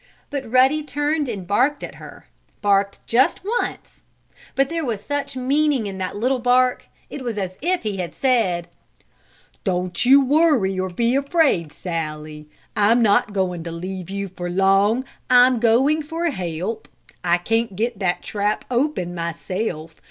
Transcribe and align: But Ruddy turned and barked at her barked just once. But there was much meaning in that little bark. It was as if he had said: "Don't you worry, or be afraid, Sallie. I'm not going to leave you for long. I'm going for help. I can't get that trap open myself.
But 0.31 0.49
Ruddy 0.49 0.81
turned 0.81 1.29
and 1.29 1.45
barked 1.45 1.83
at 1.83 1.93
her 2.01 2.27
barked 2.63 3.05
just 3.05 3.41
once. 3.45 4.03
But 4.55 4.69
there 4.69 4.83
was 4.83 5.07
much 5.07 5.35
meaning 5.35 5.85
in 5.85 5.99
that 5.99 6.15
little 6.15 6.39
bark. 6.39 6.87
It 7.11 7.23
was 7.23 7.37
as 7.37 7.55
if 7.61 7.83
he 7.83 7.97
had 7.97 8.11
said: 8.15 8.67
"Don't 9.63 10.03
you 10.03 10.19
worry, 10.25 10.79
or 10.79 10.89
be 10.89 11.13
afraid, 11.15 11.71
Sallie. 11.71 12.49
I'm 12.75 13.03
not 13.03 13.31
going 13.31 13.63
to 13.63 13.71
leave 13.71 14.09
you 14.09 14.27
for 14.27 14.49
long. 14.49 15.05
I'm 15.29 15.59
going 15.59 16.01
for 16.01 16.25
help. 16.31 16.87
I 17.23 17.37
can't 17.37 17.75
get 17.75 17.99
that 17.99 18.23
trap 18.23 18.65
open 18.71 19.13
myself. 19.13 19.93